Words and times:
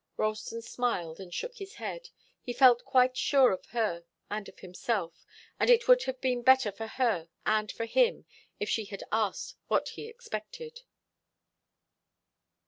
Ralston 0.17 0.63
smiled 0.63 1.19
and 1.19 1.31
shook 1.31 1.57
his 1.59 1.75
head. 1.75 2.09
He 2.41 2.53
felt 2.53 2.83
quite 2.85 3.15
sure 3.15 3.51
of 3.51 3.67
her 3.67 4.03
and 4.31 4.49
of 4.49 4.57
himself. 4.61 5.27
And 5.59 5.69
it 5.69 5.87
would 5.87 6.05
have 6.05 6.19
been 6.19 6.41
better 6.41 6.71
for 6.71 6.87
her 6.87 7.29
and 7.45 7.71
for 7.71 7.85
him, 7.85 8.25
if 8.59 8.67
she 8.67 8.85
had 8.85 9.03
asked 9.11 9.57
what 9.67 9.89
he 9.89 10.07
expected. 10.07 10.81